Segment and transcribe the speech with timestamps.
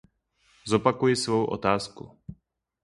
[0.65, 2.17] Zopakuji svou otázku.